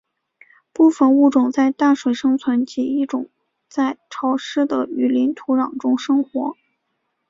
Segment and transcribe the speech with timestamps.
[0.73, 3.29] 部分物种在淡水生存及一种
[3.69, 6.55] 在潮湿的雨林土壤中生活。